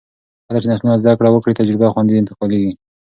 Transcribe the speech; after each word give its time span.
کله 0.47 0.59
چې 0.63 0.67
نسلونه 0.71 1.01
زده 1.01 1.11
کړه 1.19 1.29
وکړي، 1.31 1.57
تجربه 1.59 1.91
خوندي 1.93 2.15
انتقالېږي. 2.17 2.71